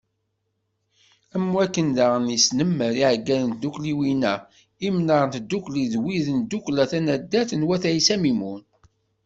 [1.35, 4.33] Am wakken daɣen yesnemmer iɛeggalen n tdukkliwin-a
[4.87, 8.61] Imnar n Tdukli d wid n tdukkla tanaddalt n wat Ɛisa Mimun.